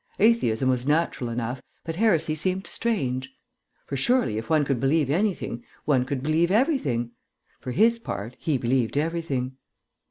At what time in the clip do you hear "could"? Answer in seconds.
4.65-4.79, 6.05-6.23